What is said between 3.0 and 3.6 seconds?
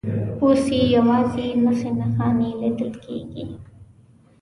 کېږي.